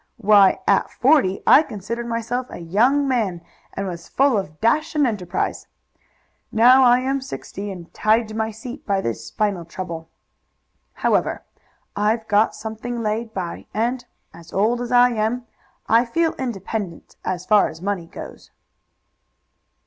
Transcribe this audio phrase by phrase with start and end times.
[0.17, 5.05] Why, at forty I considered myself a young man, and was full of dash and
[5.05, 5.67] enterprise.
[6.51, 10.09] Now I am sixty and tied to my seat by this spinal trouble.
[10.93, 11.43] However,
[11.95, 14.03] I've got something laid by, and,
[14.51, 15.45] old as I am,
[15.87, 18.49] I feel independent as far as money goes."